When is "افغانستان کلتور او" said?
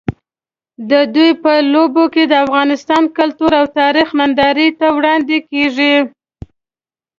2.45-3.65